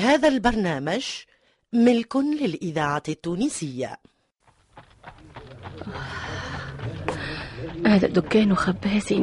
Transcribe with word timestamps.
هذا 0.00 0.28
البرنامج 0.28 1.04
ملك 1.72 2.16
للإذاعة 2.16 3.02
التونسية. 3.08 3.96
هذا 7.86 8.08
دكان 8.08 8.54
خباز 8.54 9.14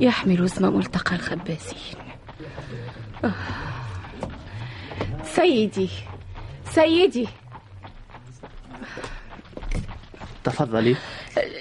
يحمل 0.00 0.44
اسم 0.44 0.76
ملتقى 0.76 1.14
الخبازين. 1.16 1.98
آه. 3.24 3.34
سيدي 5.24 5.88
سيدي. 6.74 7.28
تفضلي. 10.44 10.96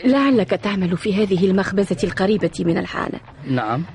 لعلك 0.03 0.49
تعمل 0.49 0.97
في 0.97 1.23
هذه 1.23 1.45
المخبزة 1.45 1.97
القريبة 2.03 2.51
من 2.59 2.77
الحانة. 2.77 3.19
نعم. 3.47 3.85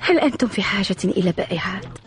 هل 0.00 0.18
أنتم 0.18 0.46
في 0.46 0.62
حاجة 0.62 0.96
إلى 1.04 1.32
بائعات؟ 1.32 2.05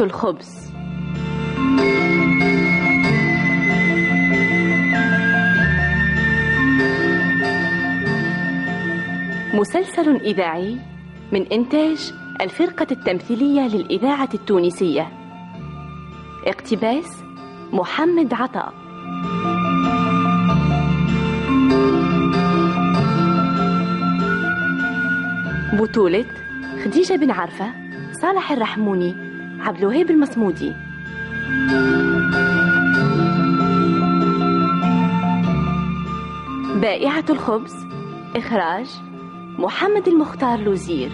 الخبز. 0.00 0.68
مسلسل 9.54 10.16
إذاعي 10.16 10.78
من 11.32 11.46
إنتاج 11.52 12.12
الفرقة 12.40 12.86
التمثيلية 12.90 13.60
للإذاعة 13.60 14.28
التونسية. 14.34 15.12
اقتباس 16.46 17.22
محمد 17.72 18.34
عطاء. 18.34 18.74
بطولة 25.72 26.24
خديجة 26.84 27.14
بن 27.14 27.30
عرفة 27.30 27.72
صالح 28.22 28.52
الرحموني 28.52 29.27
عبد 29.60 29.78
الوهاب 29.78 30.10
المصمودي. 30.10 30.72
بائعة 36.80 37.24
الخبز 37.30 37.86
إخراج 38.36 38.86
محمد 39.58 40.08
المختار 40.08 40.58
لوزير. 40.58 41.10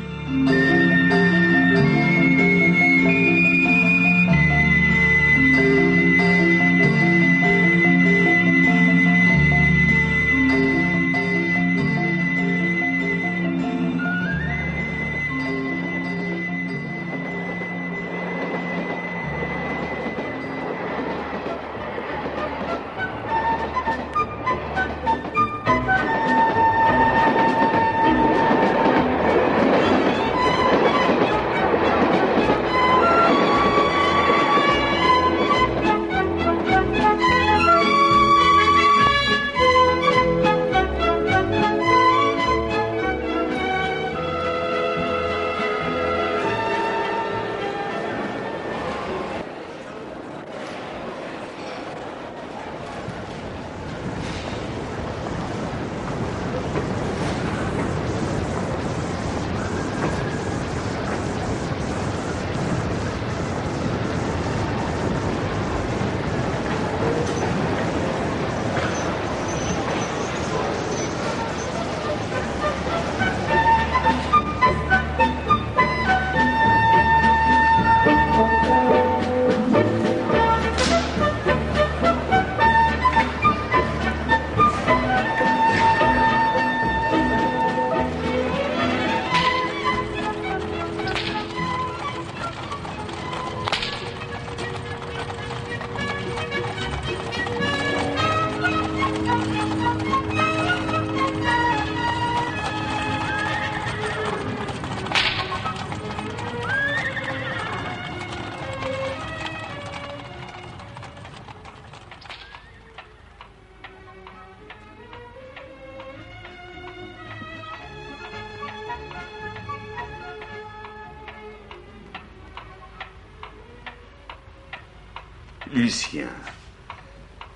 لوسيان 125.85 126.37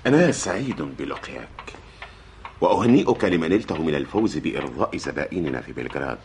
أنا 0.07 0.33
سعيد 0.33 0.83
بلقياك 0.83 1.73
وأهنئك 2.61 3.25
لما 3.25 3.49
نلته 3.49 3.83
من 3.83 3.95
الفوز 3.95 4.39
بإرضاء 4.39 4.97
زبائننا 4.97 5.61
في 5.61 5.73
بلغراد. 5.73 6.19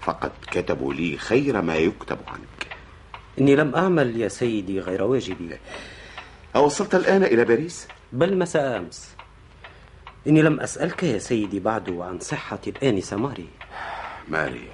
فقد 0.00 0.32
كتبوا 0.50 0.94
لي 0.94 1.16
خير 1.16 1.62
ما 1.62 1.76
يكتب 1.76 2.18
عنك. 2.28 2.76
إني 3.38 3.56
لم 3.56 3.74
أعمل 3.74 4.20
يا 4.20 4.28
سيدي 4.28 4.80
غير 4.80 5.02
واجبي. 5.02 5.58
أوصلت 6.56 6.94
الآن 6.94 7.24
إلى 7.24 7.44
باريس؟ 7.44 7.88
بل 8.12 8.38
مساء 8.38 8.78
أمس. 8.78 9.10
إني 10.26 10.42
لم 10.42 10.60
أسألك 10.60 11.02
يا 11.02 11.18
سيدي 11.18 11.60
بعد 11.60 11.90
عن 11.90 12.20
صحة 12.20 12.60
الآنسة 12.66 13.16
ماري. 13.16 13.48
ماري 14.28 14.68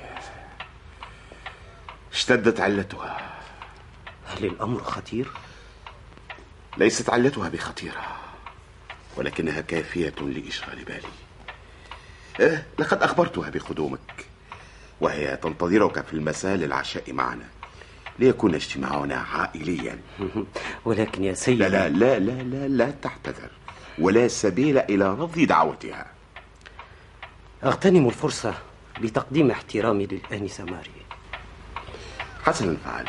اشتدت 2.13 2.61
علتها. 2.61 3.41
هل 4.27 4.45
الأمر 4.45 4.83
خطير؟ 4.83 5.31
ليست 6.77 7.11
علتها 7.11 7.49
بخطيرة 7.49 8.17
ولكنها 9.17 9.61
كافية 9.61 10.15
لإشغال 10.21 10.85
بالي. 10.85 11.09
أه 12.41 12.63
لقد 12.79 13.03
أخبرتها 13.03 13.51
بقدومك 13.51 14.27
وهي 15.01 15.37
تنتظرك 15.37 16.05
في 16.05 16.13
المساء 16.13 16.57
للعشاء 16.57 17.13
معنا 17.13 17.49
ليكون 18.19 18.55
اجتماعنا 18.55 19.17
عائليا. 19.17 19.99
ولكن 20.85 21.25
يا 21.25 21.35
سيدي 21.35 21.59
لا 21.59 21.69
لا 21.69 21.89
لا 21.89 22.19
لا 22.19 22.43
لا, 22.43 22.69
لا 22.69 22.91
تعتذر 22.91 23.51
ولا 23.99 24.29
سبيل 24.29 24.79
إلى 24.79 25.15
رفض 25.15 25.41
دعوتها. 25.41 26.07
أغتنم 27.65 28.09
الفرصة 28.09 28.55
لتقديم 29.01 29.51
احترامي 29.51 30.07
للآنسة 30.07 30.65
ماري 30.65 30.91
حسنا 32.45 32.77
فعلت 32.85 33.09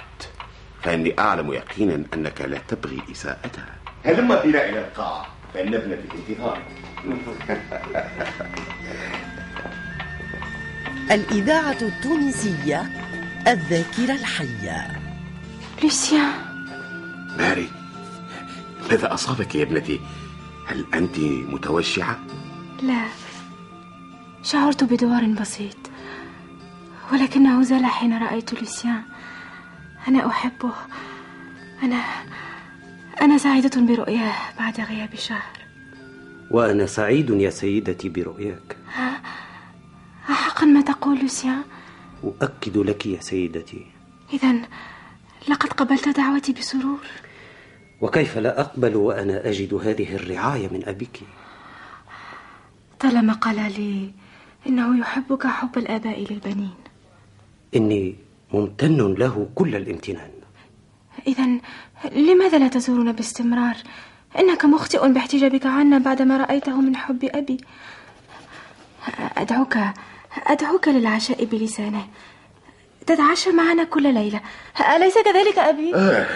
فإني 0.84 1.20
أعلم 1.20 1.54
يقينا 1.54 2.04
أنك 2.14 2.42
لا 2.42 2.58
تبغي 2.68 3.02
إساءتها. 3.12 3.76
هلم 4.06 4.28
بنا 4.28 4.70
إلى 4.70 4.80
القاعة 4.80 5.28
فإن 5.54 5.74
ابنتي 5.74 6.08
في 6.08 6.18
انتظارك 6.34 6.66
الإذاعة 11.12 11.78
التونسية 11.82 12.82
الذاكرة 13.48 14.14
الحية. 14.14 14.88
لوسيان 15.84 16.32
ماري 17.40 17.70
ماذا 18.92 19.14
أصابك 19.14 19.56
يا 19.56 19.64
ابنتي؟ 19.64 20.00
هل 20.68 20.86
أنت 20.94 21.18
متوشعة؟ 21.54 22.20
لا 22.84 23.04
شعرت 24.44 24.84
بدوار 24.84 25.26
بسيط 25.26 25.78
ولكنه 27.12 27.64
زال 27.64 27.86
حين 27.86 28.24
رأيت 28.24 28.54
لوسيان 28.54 29.02
أنا 30.08 30.28
أحبه. 30.28 30.74
أنا 31.84 32.04
أنا 33.22 33.38
سعيدة 33.38 33.82
برؤياه 33.82 34.36
بعد 34.60 34.82
غياب 34.82 35.16
شهر. 35.16 35.58
وأنا 36.52 36.86
سعيد 36.86 37.30
يا 37.30 37.50
سيدتي 37.50 38.10
برؤياك. 38.10 38.78
حقا 40.24 40.66
ما 40.66 40.82
تقول 40.82 41.20
لوسيان؟ 41.20 41.64
أؤكد 42.24 42.78
لك 42.78 43.06
يا 43.06 43.22
سيدتي. 43.22 43.86
إذا 44.34 44.56
لقد 45.50 45.74
قبلت 45.74 46.10
دعوتي 46.10 46.54
بسرور. 46.54 47.06
وكيف 48.02 48.38
لا 48.38 48.60
أقبل 48.62 48.96
وأنا 48.96 49.50
أجد 49.50 49.74
هذه 49.74 50.16
الرعاية 50.16 50.68
من 50.68 50.84
أبيك؟ 50.86 51.20
طالما 53.00 53.34
قال 53.34 53.56
لي 53.56 54.12
إنه 54.68 55.00
يحبك 55.00 55.48
حب 55.48 55.78
الآباء 55.78 56.28
للبنين. 56.32 56.76
إني 57.76 58.16
ممتن 58.54 59.14
له 59.14 59.50
كل 59.56 59.76
الامتنان. 59.76 60.32
إذا 61.28 61.48
لماذا 62.12 62.58
لا 62.58 62.68
تزورنا 62.68 63.12
باستمرار؟ 63.12 63.76
إنك 64.40 64.66
مخطئ 64.66 65.08
باحتجابك 65.10 65.66
عنا 65.66 65.98
بعدما 65.98 66.38
رأيته 66.38 66.82
من 66.82 66.96
حب 66.96 67.24
أبي. 67.24 67.58
أدعوك 69.38 69.78
أدعوك 70.48 70.88
للعشاء 70.88 71.46
بلسانه. 71.46 72.08
تتعشى 73.08 73.50
معنا 73.50 73.84
كل 73.84 74.14
ليلة. 74.14 74.42
أليس 74.96 75.14
كذلك 75.14 75.58
أبي؟ 75.58 75.96
آه، 75.96 76.28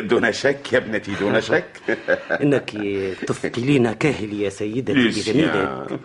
دون 0.00 0.32
شك 0.32 0.72
يا 0.72 0.78
ابنتي 0.78 1.14
دون 1.14 1.40
شك. 1.40 1.98
إنك 2.42 2.70
تثقلين 3.26 3.92
كاهلي 3.92 4.42
يا 4.42 4.48
سيدتي 4.48 5.08
بجميلك 5.08 6.00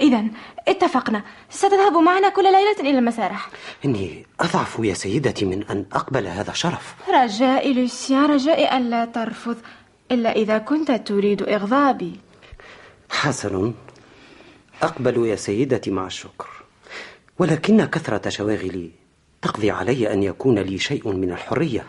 إذا 0.00 0.24
اتفقنا. 0.68 1.22
ستذهب 1.50 1.92
معنا 1.92 2.28
كل 2.28 2.44
ليلة 2.44 2.80
إلى 2.80 2.98
المسارح. 2.98 3.48
إني 3.84 4.26
أضعف 4.40 4.78
يا 4.82 4.94
سيدتي 4.94 5.44
من 5.44 5.64
أن 5.64 5.86
أقبل 5.92 6.26
هذا 6.26 6.50
الشرف 6.50 6.94
رجائي 7.08 7.74
لوسيان 7.74 8.24
رجائي 8.24 8.64
أن 8.64 8.90
لا 8.90 9.04
ترفض 9.04 9.56
إلا 10.10 10.32
إذا 10.32 10.58
كنت 10.58 10.90
تريد 10.90 11.42
إغضابي. 11.42 12.20
حسن 13.10 13.74
أقبل 14.82 15.26
يا 15.26 15.36
سيدتي 15.36 15.90
مع 15.90 16.06
الشكر. 16.06 16.48
ولكن 17.38 17.84
كثرة 17.84 18.28
شواغلي 18.28 18.90
تقضي 19.42 19.70
علي 19.70 20.12
أن 20.12 20.22
يكون 20.22 20.58
لي 20.58 20.78
شيء 20.78 21.08
من 21.08 21.32
الحرية. 21.32 21.84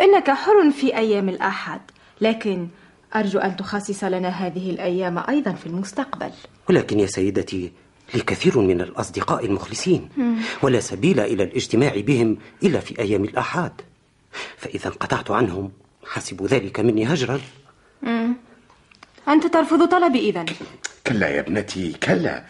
إنك 0.00 0.30
حر 0.30 0.70
في 0.70 0.96
أيام 0.96 1.28
الأحد 1.28 1.80
لكن 2.20 2.68
أرجو 3.14 3.38
أن 3.38 3.56
تخصص 3.56 4.04
لنا 4.04 4.28
هذه 4.28 4.70
الأيام 4.70 5.18
أيضا 5.28 5.52
في 5.52 5.66
المستقبل. 5.66 6.30
ولكن 6.68 7.00
يا 7.00 7.06
سيدتي 7.06 7.72
لي 8.14 8.20
كثير 8.20 8.58
من 8.58 8.80
الأصدقاء 8.80 9.46
المخلصين 9.46 10.08
ولا 10.62 10.80
سبيل 10.80 11.20
إلى 11.20 11.42
الاجتماع 11.42 12.00
بهم 12.00 12.38
إلا 12.62 12.80
في 12.80 12.98
أيام 12.98 13.24
الآحاد 13.24 13.72
فإذا 14.56 14.86
انقطعت 14.86 15.30
عنهم 15.30 15.72
حسب 16.06 16.46
ذلك 16.46 16.80
مني 16.80 17.06
هجرا. 17.06 17.40
أنت 19.28 19.46
ترفض 19.46 19.88
طلبي 19.88 20.18
إذا 20.18 20.44
كلا 21.06 21.28
يا 21.28 21.40
ابنتي 21.40 21.92
كلا. 21.92 22.44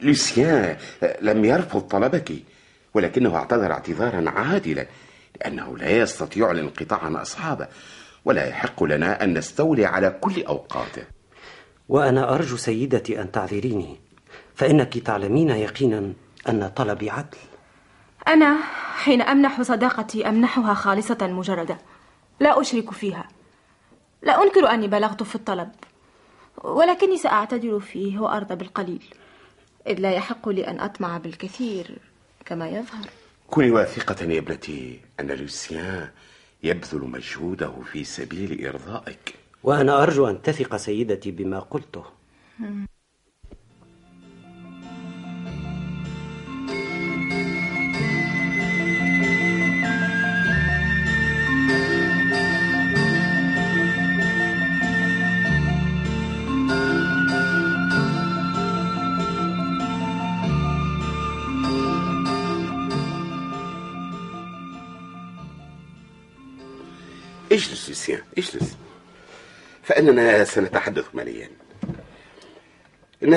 لوسيان 0.00 0.76
لم 1.20 1.44
يرفض 1.44 1.80
طلبك 1.80 2.32
ولكنه 2.94 3.36
اعتذر 3.36 3.72
اعتذارا 3.72 4.30
عادلا 4.30 4.86
لأنه 5.40 5.78
لا 5.78 5.90
يستطيع 5.90 6.50
الانقطاع 6.50 7.04
عن 7.04 7.16
أصحابه. 7.16 7.68
ولا 8.28 8.48
يحق 8.48 8.84
لنا 8.84 9.24
أن 9.24 9.38
نستولي 9.38 9.86
على 9.86 10.10
كل 10.10 10.42
أوقاته 10.42 11.04
وأنا 11.88 12.34
أرجو 12.34 12.56
سيدتي 12.56 13.20
أن 13.20 13.32
تعذريني 13.32 14.00
فإنك 14.54 14.98
تعلمين 14.98 15.50
يقينا 15.50 16.12
أن 16.48 16.68
طلبي 16.68 17.10
عدل. 17.10 17.38
أنا 18.28 18.56
حين 18.94 19.22
أمنح 19.22 19.62
صداقتي 19.62 20.28
أمنحها 20.28 20.74
خالصة 20.74 21.18
مجردة. 21.22 21.78
لا 22.40 22.60
أشرك 22.60 22.90
فيها. 22.90 23.28
لا 24.22 24.42
أنكر 24.42 24.66
أني 24.66 24.88
بلغت 24.88 25.22
في 25.22 25.34
الطلب 25.34 25.70
ولكني 26.64 27.16
سأعتذر 27.16 27.80
فيه 27.80 28.18
وأرضى 28.18 28.54
بالقليل. 28.54 29.04
إذ 29.86 30.00
لا 30.00 30.12
يحق 30.12 30.48
لي 30.48 30.68
أن 30.68 30.80
أطمع 30.80 31.18
بالكثير 31.18 31.98
كما 32.44 32.68
يظهر. 32.68 33.06
كوني 33.50 33.70
واثقة 33.70 34.24
يا 34.24 34.38
ابنتي 34.38 35.00
أن 35.20 35.26
لوسيان 35.26 36.08
يبذل 36.62 37.00
مجهوده 37.00 37.72
في 37.92 38.04
سبيل 38.04 38.66
إرضائك. 38.66 39.34
وأنا 39.62 40.02
أرجو 40.02 40.26
أن 40.26 40.42
تثق 40.42 40.76
سيدتي 40.76 41.30
بما 41.30 41.58
قلته. 41.58 42.04
فإننا 70.08 70.44
سنتحدث 70.44 71.04
مليا 71.14 71.50
إن 73.22 73.34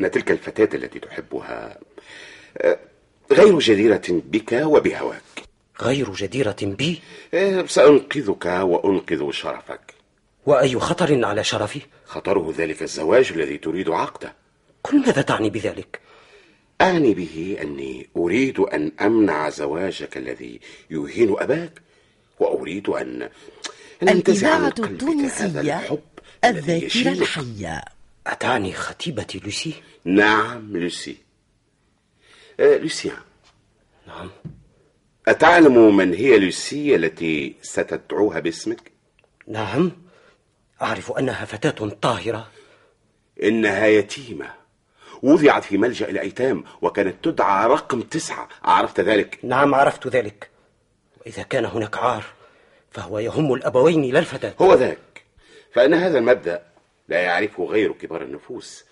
إن 0.00 0.10
تلك 0.10 0.30
الفتاة 0.30 0.68
التي 0.76 0.98
تحبها 0.98 1.78
آه، 2.58 2.78
غير 3.32 3.58
جديرة 3.58 4.02
بك 4.08 4.52
وبهواك. 4.52 5.22
غير 5.82 6.12
جديرة 6.12 6.56
بي؟ 6.62 7.00
آه، 7.34 7.66
سأنقذك 7.66 8.46
وأنقذ 8.46 9.30
شرفك. 9.30 9.94
وأي 10.46 10.78
خطر 10.80 11.24
على 11.24 11.44
شرفي؟ 11.44 11.80
خطره 12.04 12.54
ذلك 12.58 12.82
الزواج 12.82 13.32
الذي 13.32 13.58
تريد 13.58 13.90
عقده. 13.90 14.34
كل 14.82 14.98
ماذا 15.00 15.22
تعني 15.22 15.50
بذلك؟ 15.50 16.00
أعني 16.80 17.14
به 17.14 17.56
أني 17.62 18.08
أريد 18.16 18.58
أن 18.58 18.92
أمنع 19.00 19.48
زواجك 19.48 20.16
الذي 20.16 20.60
يهين 20.90 21.36
أباك 21.38 21.82
وأريد 22.40 22.88
أن 22.88 23.28
الإذاعة 24.02 24.74
التونسية 24.78 25.98
الذاكرة. 26.44 27.12
الحية. 27.12 27.84
أتعني 28.26 28.72
خطيبتي 28.72 29.38
لوسي؟ 29.38 29.74
نعم 30.04 30.76
لوسي. 30.76 31.16
آه، 32.60 32.76
لوسيان 32.76 33.16
نعم. 34.06 34.30
أتعلم 35.28 35.96
من 35.96 36.14
هي 36.14 36.38
لوسي 36.38 36.96
التي 36.96 37.56
ستدعوها 37.62 38.40
باسمك؟ 38.40 38.92
نعم. 39.48 39.92
أعرف 40.82 41.12
أنها 41.12 41.44
فتاة 41.44 41.88
طاهرة. 41.88 42.50
إنها 43.42 43.86
يتيمة. 43.86 44.50
وضعت 45.22 45.64
في 45.64 45.78
ملجأ 45.78 46.08
الأيتام 46.10 46.64
وكانت 46.82 47.24
تدعى 47.24 47.66
رقم 47.66 48.00
تسعة. 48.00 48.48
عرفت 48.62 49.00
ذلك؟ 49.00 49.38
نعم 49.42 49.74
عرفت 49.74 50.06
ذلك. 50.06 50.50
وإذا 51.20 51.42
كان 51.42 51.64
هناك 51.64 51.98
عار 51.98 52.24
فهو 52.96 53.18
يهم 53.18 53.54
الأبوين 53.54 54.12
لا 54.12 54.18
الفتاة. 54.18 54.54
هو 54.60 54.74
ذاك. 54.74 55.24
فإن 55.72 55.94
هذا 55.94 56.18
المبدأ 56.18 56.62
لا 57.08 57.22
يعرفه 57.22 57.64
غير 57.64 57.92
كبار 57.92 58.22
النفوس. 58.22 58.84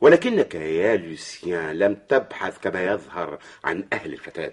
ولكنك 0.00 0.54
يا 0.54 0.96
لوسيان 0.96 1.78
لم 1.78 1.94
تبحث 2.08 2.58
كما 2.58 2.84
يظهر 2.84 3.38
عن 3.64 3.84
أهل 3.92 4.12
الفتاة. 4.12 4.52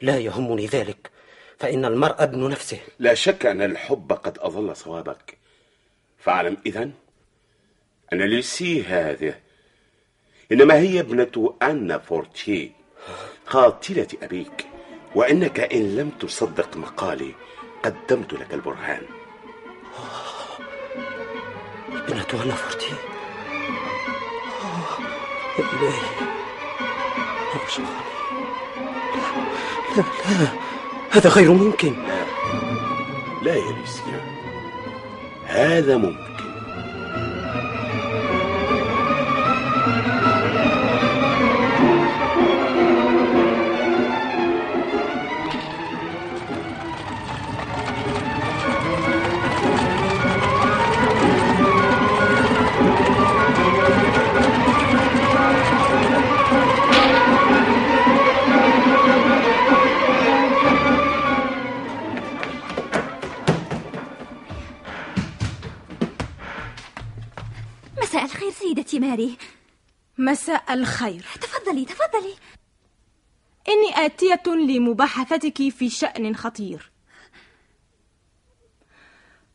لا 0.00 0.18
يهمني 0.18 0.66
ذلك. 0.66 1.10
فإن 1.58 1.84
المرء 1.84 2.22
ابن 2.22 2.48
نفسه. 2.50 2.78
لا 2.98 3.14
شك 3.14 3.46
أن 3.46 3.62
الحب 3.62 4.12
قد 4.12 4.38
أضل 4.40 4.76
صوابك. 4.76 5.38
فاعلم 6.18 6.56
إذن 6.66 6.92
أن 8.12 8.18
لوسي 8.18 8.82
هذه 8.82 9.34
إنما 10.52 10.74
هي 10.74 11.00
ابنة 11.00 11.54
أنا 11.62 11.98
فورتيه 11.98 12.70
قاتلة 13.46 14.08
أبيك 14.22 14.66
وإنك 15.14 15.60
إن 15.60 15.96
لم 15.96 16.10
تصدق 16.10 16.76
مقالي 16.76 17.34
قدمت 17.84 18.32
لك 18.32 18.54
البرهان. 18.54 19.02
ابنة 21.92 22.20
آه، 22.20 22.44
يا 25.58 25.64
إلهي. 25.72 26.28
أرجعني 27.54 28.02
لا 29.96 30.02
لا 30.02 30.42
لا. 30.42 30.48
هذا 31.10 31.30
غير 31.30 31.52
ممكن. 31.52 31.94
لا. 33.42 33.54
يا 33.54 33.72
لوسيان 33.72 34.26
هذا 35.44 35.96
ممكن. 35.96 36.31
ماري. 69.12 69.36
مساء 70.18 70.74
الخير. 70.74 71.24
تفضلي 71.40 71.84
تفضلي. 71.84 72.34
إني 73.68 74.06
آتية 74.06 74.42
لمباحثتك 74.46 75.68
في 75.68 75.90
شأن 75.90 76.36
خطير. 76.36 76.90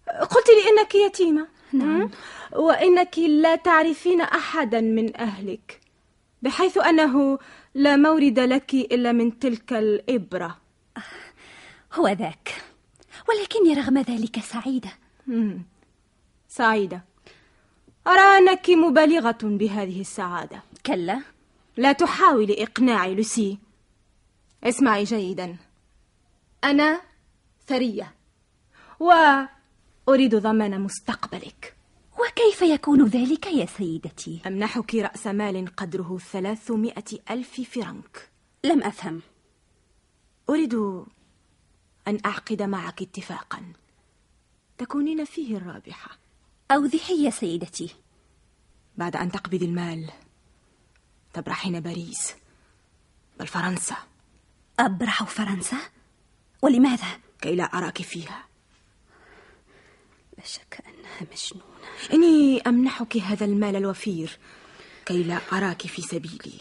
قلت 0.07 0.47
لي 0.49 0.69
إنك 0.69 0.95
يتيمة. 0.95 1.47
نعم. 1.73 2.11
وإنك 2.51 3.19
لا 3.19 3.55
تعرفين 3.55 4.21
أحدا 4.21 4.81
من 4.81 5.17
أهلك 5.17 5.81
بحيث 6.41 6.77
أنه 6.77 7.39
لا 7.73 7.95
مورد 7.95 8.39
لك 8.39 8.73
إلا 8.73 9.11
من 9.11 9.39
تلك 9.39 9.73
الإبرة. 9.73 10.57
هو 11.93 12.07
ذاك. 12.07 12.63
ولكني 13.29 13.73
رغم 13.73 13.97
ذلك 13.97 14.39
سعيدة. 14.39 14.91
مم. 15.27 15.61
سعيدة. 16.47 17.06
أرى 18.07 18.37
أنك 18.37 18.69
مبالغة 18.69 19.37
بهذه 19.43 20.01
السعادة. 20.01 20.61
كلا. 20.85 21.21
لا 21.77 21.91
تحاولي 21.91 22.63
إقناع 22.63 23.07
لوسي. 23.07 23.57
اسمعي 24.63 25.03
جيدا. 25.03 25.57
أنا 26.63 27.01
ثرية 27.67 28.13
وأريد 28.99 30.35
ضمان 30.35 30.81
مستقبلك. 30.81 31.75
وكيف 32.19 32.61
يكون 32.61 33.05
ذلك 33.05 33.47
يا 33.47 33.65
سيدتي؟ 33.65 34.41
أمنحك 34.47 34.95
رأس 34.95 35.27
مال 35.27 35.75
قدره 35.75 36.17
ثلاثمائة 36.17 37.19
ألف 37.31 37.61
فرنك. 37.61 38.29
لم 38.63 38.83
أفهم. 38.83 39.21
أريد 40.49 40.73
أن 42.07 42.19
أعقد 42.25 42.61
معك 42.61 43.01
اتفاقا. 43.01 43.63
تكونين 44.77 45.25
فيه 45.25 45.57
الرابحة. 45.57 46.26
أوضحي 46.71 47.23
يا 47.25 47.29
سيدتي. 47.29 47.95
بعد 48.97 49.15
أن 49.15 49.31
تقبضي 49.31 49.65
المال 49.65 50.11
تبرحين 51.33 51.79
باريس. 51.79 52.33
بل 53.39 53.47
فرنسا 53.47 53.95
أبرح 54.79 55.23
فرنسا؟ 55.23 55.77
ولماذا؟ 56.61 57.07
كي 57.41 57.55
لا 57.55 57.63
أراك 57.63 58.01
فيها. 58.01 58.45
لا 60.37 60.45
شك 60.45 60.83
أنها 60.87 61.27
مجنونة. 61.31 61.67
إني 62.13 62.61
أمنحك 62.61 63.17
هذا 63.17 63.45
المال 63.45 63.75
الوفير 63.75 64.39
كي 65.05 65.23
لا 65.23 65.39
أراك 65.53 65.81
في 65.81 66.01
سبيلي. 66.01 66.59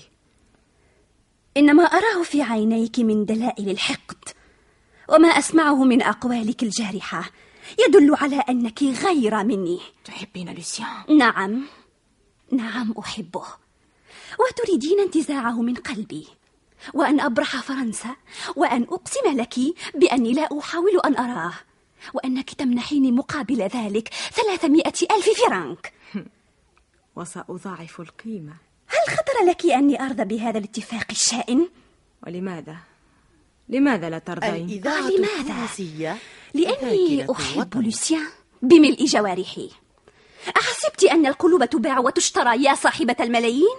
إنما 1.56 1.84
أراه 1.84 2.22
في 2.22 2.42
عينيك 2.42 2.98
من 2.98 3.24
دلائل 3.24 3.70
الحقد 3.70 4.28
وما 5.08 5.28
أسمعه 5.28 5.84
من 5.84 6.02
أقوالك 6.02 6.62
الجارحة. 6.62 7.30
يدل 7.78 8.14
على 8.14 8.36
أنك 8.36 8.82
غير 8.82 9.44
مني 9.44 9.80
تحبين 10.04 10.54
لوسيان؟ 10.54 11.18
نعم 11.18 11.66
نعم 12.52 12.94
أحبه 12.98 13.44
وتريدين 14.40 15.00
انتزاعه 15.00 15.62
من 15.62 15.74
قلبي 15.74 16.26
وأن 16.94 17.20
أبرح 17.20 17.60
فرنسا 17.60 18.16
وأن 18.56 18.82
أقسم 18.82 19.36
لك 19.36 19.54
بأني 19.94 20.32
لا 20.32 20.48
أحاول 20.58 21.00
أن 21.04 21.16
أراه 21.16 21.54
وأنك 22.14 22.50
تمنحيني 22.50 23.12
مقابل 23.12 23.62
ذلك 23.62 24.08
ثلاثمائة 24.32 24.94
ألف 25.10 25.28
فرنك 25.40 25.92
وسأضاعف 27.16 28.00
القيمة 28.00 28.52
هل 28.86 29.16
خطر 29.16 29.44
لك 29.48 29.66
أني 29.66 30.02
أرضى 30.02 30.24
بهذا 30.24 30.58
الاتفاق 30.58 31.06
الشائن؟ 31.10 31.68
ولماذا؟ 32.26 32.76
لماذا 33.68 34.10
لا 34.10 34.18
ترضين؟ 34.18 34.54
الإذاعة 34.54 35.06
آه، 35.06 35.10
لماذا؟ 35.10 35.40
التونسية 35.40 36.16
لأني 36.56 37.26
أحب. 37.30 37.82
لوسيان 37.82 38.26
بملء 38.62 39.04
جوارحي 39.04 39.70
أحسبت 40.56 41.04
أن 41.04 41.26
القلوب 41.26 41.64
تباع 41.64 41.98
وتشترى 41.98 42.64
يا 42.64 42.74
صاحبة 42.74 43.16
الملايين؟ 43.20 43.76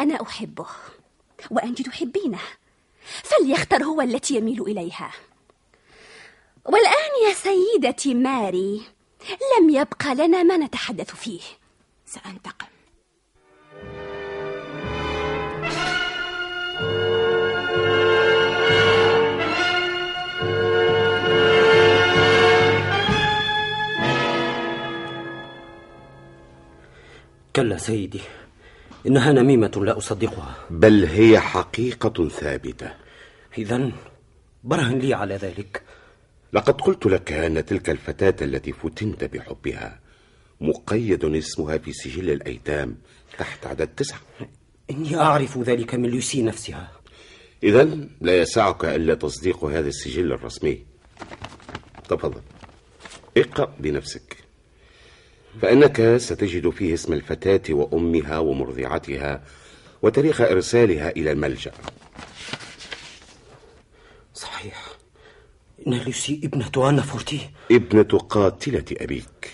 أنا 0.00 0.22
أحبه 0.22 0.66
وأنت 1.50 1.82
تحبينه 1.82 2.38
فليختر 3.22 3.84
هو 3.84 4.00
التي 4.00 4.34
يميل 4.36 4.62
إليها 4.62 5.12
والآن 6.64 7.28
يا 7.28 7.34
سيدتي 7.34 8.14
ماري 8.14 8.82
لم 9.60 9.70
يبق 9.70 10.06
لنا 10.12 10.42
ما 10.42 10.56
نتحدث 10.56 11.14
فيه 11.14 11.40
سأنتقم 12.06 12.66
كلا 27.56 27.78
سيدي 27.78 28.20
إنها 29.06 29.32
نميمة 29.32 29.72
لا 29.76 29.98
أصدقها. 29.98 30.54
بل 30.70 31.04
هي 31.04 31.40
حقيقة 31.40 32.28
ثابتة. 32.28 32.94
إذا 33.58 33.92
برهن 34.64 34.98
لي 34.98 35.14
على 35.14 35.36
ذلك. 35.36 35.82
لقد 36.52 36.80
قلت 36.80 37.06
لك 37.06 37.32
أن 37.32 37.64
تلك 37.64 37.90
الفتاة 37.90 38.44
التي 38.44 38.72
فتنت 38.72 39.24
بحبها 39.24 40.00
مقيد 40.60 41.24
اسمها 41.24 41.78
في 41.78 41.92
سجل 41.92 42.30
الأيتام 42.30 42.96
تحت 43.38 43.66
عدد 43.66 43.86
تسعة. 43.86 44.20
إني 44.90 45.16
أعرف 45.16 45.58
ذلك 45.58 45.94
من 45.94 46.08
لوسي 46.08 46.42
نفسها. 46.42 46.92
إذا 47.62 47.84
لا 48.20 48.38
يسعك 48.38 48.84
إلا 48.84 49.14
تصديق 49.14 49.64
هذا 49.64 49.88
السجل 49.88 50.32
الرسمي. 50.32 50.84
تفضل. 52.08 52.40
اقرأ 53.36 53.74
بنفسك. 53.80 54.43
فإنك 55.62 56.16
ستجد 56.16 56.70
فيه 56.70 56.94
اسم 56.94 57.12
الفتاة 57.12 57.74
وأمها 57.74 58.38
ومرضعتها 58.38 59.42
وتاريخ 60.02 60.40
إرسالها 60.40 61.10
إلى 61.10 61.32
الملجأ. 61.32 61.72
صحيح. 64.34 64.84
إن 65.86 65.94
لوسي 65.94 66.40
ابنة 66.44 66.88
أنا 66.88 67.02
فورتي. 67.02 67.50
ابنة 67.70 68.18
قاتلة 68.18 68.84
أبيك. 68.92 69.50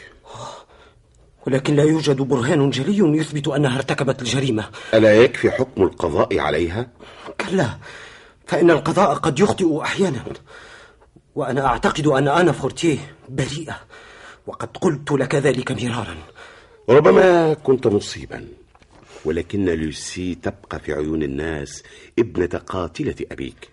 ولكن 1.46 1.76
لا 1.76 1.82
يوجد 1.82 2.16
برهان 2.16 2.70
جلي 2.70 3.18
يثبت 3.18 3.48
أنها 3.48 3.76
ارتكبت 3.76 4.22
الجريمة. 4.22 4.68
ألا 4.94 5.22
يكفي 5.22 5.50
حكم 5.50 5.82
القضاء 5.82 6.38
عليها؟ 6.38 6.90
كلا. 7.40 7.78
فإن 8.46 8.70
القضاء 8.70 9.14
قد 9.14 9.40
يخطئ 9.40 9.82
أحيانا. 9.82 10.24
وأنا 11.34 11.66
أعتقد 11.66 12.06
أن 12.06 12.28
أنا 12.28 12.52
فورتيه 12.52 12.98
بريئة. 13.28 13.80
وقد 14.50 14.76
قلت 14.76 15.10
لك 15.12 15.34
ذلك 15.34 15.72
مرارا. 15.72 16.16
ربما 16.88 17.54
كنت 17.54 17.86
مصيبا 17.86 18.48
ولكن 19.24 19.64
لوسي 19.64 20.34
تبقى 20.34 20.80
في 20.80 20.92
عيون 20.92 21.22
الناس 21.22 21.82
ابنة 22.18 22.58
قاتلة 22.66 23.14
أبيك. 23.32 23.68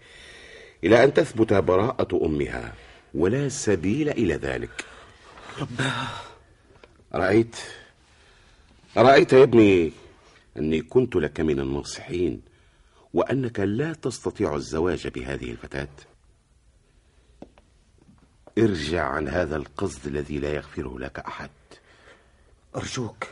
إلى 0.83 1.03
أن 1.03 1.13
تثبت 1.13 1.53
براءة 1.53 2.25
أمها 2.25 2.73
ولا 3.13 3.49
سبيل 3.49 4.09
إلى 4.09 4.33
ذلك. 4.33 4.85
رباه 5.59 6.07
رأيت 7.13 7.55
رأيت 8.97 9.33
يا 9.33 9.43
ابني 9.43 9.91
أني 10.57 10.81
كنت 10.81 11.15
لك 11.15 11.39
من 11.39 11.59
الناصحين 11.59 12.41
وأنك 13.13 13.59
لا 13.59 13.93
تستطيع 13.93 14.55
الزواج 14.55 15.07
بهذه 15.07 15.51
الفتاة. 15.51 15.95
ارجع 18.57 19.03
عن 19.05 19.27
هذا 19.27 19.55
القصد 19.55 20.07
الذي 20.07 20.39
لا 20.39 20.53
يغفره 20.53 20.99
لك 20.99 21.19
أحد. 21.19 21.49
أرجوك 22.75 23.27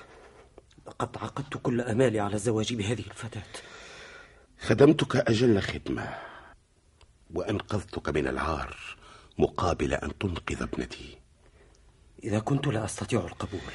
لقد 0.87 1.17
عقدت 1.17 1.57
كل 1.57 1.81
أمالي 1.81 2.19
على 2.19 2.33
الزواج 2.33 2.73
بهذه 2.73 2.99
الفتاة. 2.99 3.53
خدمتك 4.59 5.15
أجل 5.15 5.61
خدمة 5.61 6.17
وأنقذتك 7.33 8.09
من 8.09 8.27
العار 8.27 8.97
مقابل 9.37 9.93
أن 9.93 10.17
تنقذ 10.17 10.61
ابنتي. 10.61 11.17
إذا 12.23 12.39
كنت 12.39 12.67
لا 12.67 12.85
أستطيع 12.85 13.19
القبول. 13.19 13.73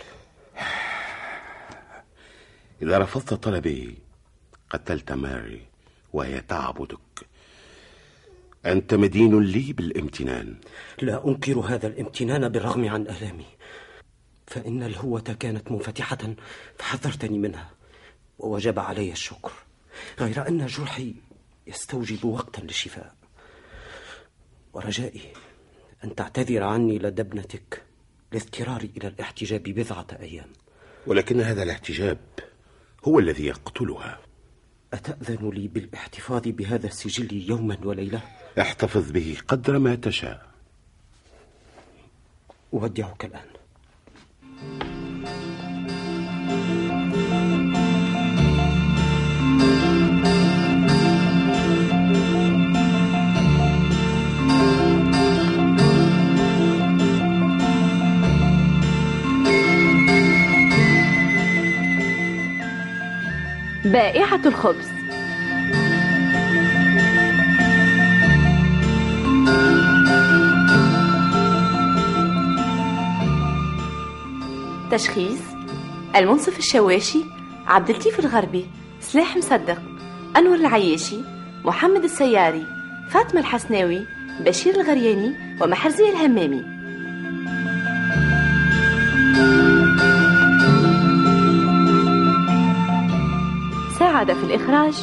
إذا 2.82 2.98
رفضت 2.98 3.34
طلبي 3.34 3.98
قتلت 4.70 5.12
ماري 5.12 5.66
وهي 6.12 6.40
تعبدك. 6.40 7.09
أنت 8.66 8.94
مدين 8.94 9.40
لي 9.40 9.72
بالامتنان. 9.72 10.56
لا 11.02 11.28
أنكر 11.28 11.58
هذا 11.58 11.86
الامتنان 11.86 12.48
بالرغم 12.48 12.88
عن 12.88 13.02
آلامي 13.02 13.46
فإن 14.46 14.82
الهوة 14.82 15.20
كانت 15.20 15.72
منفتحة 15.72 16.18
فحذرتني 16.78 17.38
منها 17.38 17.70
ووجب 18.38 18.78
علي 18.78 19.12
الشكر. 19.12 19.52
غير 20.20 20.48
أن 20.48 20.66
جرحي 20.66 21.14
يستوجب 21.66 22.24
وقتا 22.24 22.60
للشفاء. 22.60 23.14
ورجائي 24.72 25.32
أن 26.04 26.14
تعتذر 26.14 26.62
عني 26.62 26.98
لدى 26.98 27.22
ابنتك 27.22 27.82
لاضطراري 28.32 28.90
إلى 28.96 29.08
الاحتجاب 29.08 29.62
بضعة 29.62 30.06
أيام. 30.20 30.48
ولكن 31.06 31.40
هذا 31.40 31.62
الاحتجاب 31.62 32.18
هو 33.04 33.18
الذي 33.18 33.46
يقتلها. 33.46 34.18
أتأذن 34.92 35.50
لي 35.50 35.68
بالاحتفاظ 35.68 36.42
بهذا 36.48 36.86
السجل 36.86 37.50
يوما 37.50 37.78
وليلة؟ 37.84 38.22
احتفظ 38.58 39.10
به 39.10 39.36
قدر 39.48 39.78
ما 39.78 39.94
تشاء. 39.94 40.40
أودعك 42.72 43.24
الآن. 43.24 43.50
بائعة 63.84 64.40
الخبز. 64.46 64.89
تشخيص 74.90 75.40
المنصف 76.16 76.58
الشواشي 76.58 77.18
عبد 77.66 77.90
اللطيف 77.90 78.20
الغربي 78.20 78.66
سلاح 79.00 79.36
مصدق 79.36 79.82
أنور 80.36 80.54
العياشي 80.54 81.16
محمد 81.64 82.04
السياري 82.04 82.66
فاطمة 83.10 83.40
الحسناوي 83.40 84.06
بشير 84.40 84.74
الغرياني 84.74 85.34
ومحرزي 85.62 86.10
الهمامي. 86.10 86.62
ساعد 93.98 94.32
في 94.32 94.44
الإخراج 94.44 94.94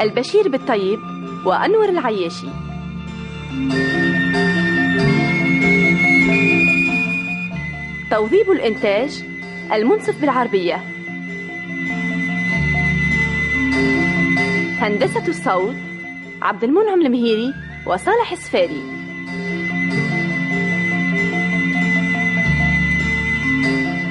البشير 0.00 0.48
بالطيب 0.48 1.00
وأنور 1.44 1.88
العياشي. 1.88 2.46
توظيب 8.14 8.50
الإنتاج 8.50 9.24
المنصف 9.72 10.20
بالعربية. 10.20 10.74
هندسة 14.80 15.28
الصوت 15.28 15.74
عبد 16.42 16.64
المنعم 16.64 17.00
المهيري 17.00 17.54
وصالح 17.86 18.32
السفاري. 18.32 18.82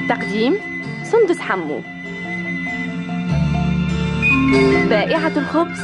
تقديم 0.08 0.54
سندس 1.02 1.40
حمو. 1.40 1.80
بائعة 4.88 5.32
الخبز 5.36 5.80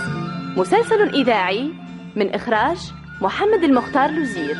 مسلسل 0.56 1.14
إذاعي 1.14 1.70
من 2.16 2.34
إخراج 2.34 2.78
محمد 3.20 3.64
المختار 3.64 4.10
لوزير. 4.10 4.56